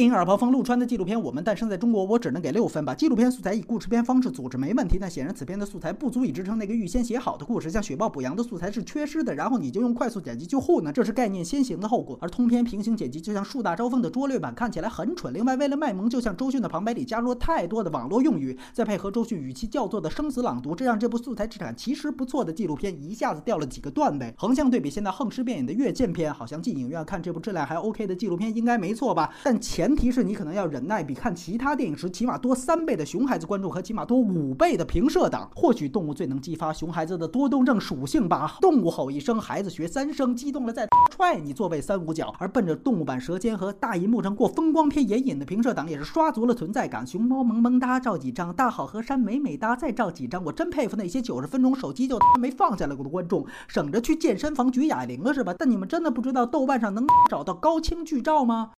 [0.00, 2.94] 电影耳旁风陆川的纪录片《我们诞生在中国》，我只能给六分吧。
[2.94, 7.68] 纪录片素材以故事片方式组织没问题，但显然此片的素材不足以支撑那个预先写好的故事。
[7.68, 12.16] 像雪豹补羊的素材是缺失的，然后你就用快速剪辑去糊呢，这是概念先行的后果。
[12.22, 15.34] 而通篇平行剪辑就像树大招风的拙劣版，看起来很蠢。
[15.34, 24.32] 另外，为了卖萌，就像周迅的旁白里加入了太多的网络用语，再配合周迅语气叫做的生死朗读，这让这部素材质感其实不错的纪录片一下子掉了几个段位。
[24.38, 29.34] 横向对比，现在横尸遍野的越剑片，好像进影院看这部质量还 OK 的纪录片应该没错吧？
[29.44, 35.50] 但前前提是你可能要忍耐比看其他电影时起码多三倍的熊孩子观众和起码多五倍的平射党。
[35.52, 38.56] 或许动物最能激发熊孩子的多动症属性吧。
[38.60, 42.32] 动物吼一声，孩子学三声，激动了再踹你座位三五脚。
[42.38, 47.04] 而奔着动物版舌尖和大银幕上过风光片眼瘾的平射党也是刷足了存在感。
[47.04, 50.44] 熊猫萌萌哒照几张，大好河山美美哒再照几张。
[50.44, 55.52] 我真佩服那些九十分钟手机就没放下来过的观众，省着去健身房举哑铃了是吧？
[55.58, 58.68] 但你们真的不知道豆瓣上能找到高清剧照吗？